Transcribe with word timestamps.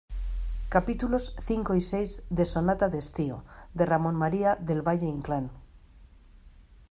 capítulos 0.67 1.35
cinco 1.39 1.75
y 1.75 1.81
seis 1.81 2.25
de 2.31 2.45
Sonata 2.45 2.89
de 2.89 2.97
estío, 2.97 3.43
de 3.75 3.85
Ramón 3.85 4.15
María 4.15 4.55
del 4.55 4.81
Valle-Inclán. 4.81 5.51